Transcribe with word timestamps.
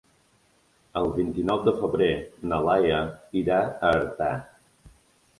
El 1.01 1.09
vint-i-nou 1.17 1.59
de 1.67 1.73
febrer 1.83 2.07
na 2.51 2.59
Laia 2.67 3.01
irà 3.43 3.59
a 3.61 3.93
Artà. 3.99 4.31